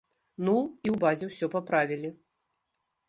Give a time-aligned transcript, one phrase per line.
[0.47, 0.53] Ну,
[0.85, 2.09] і ў базе ўсё паправілі.